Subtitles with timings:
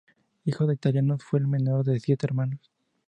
[0.45, 2.71] Hijo de italianos, fue el menor de siete hermanos.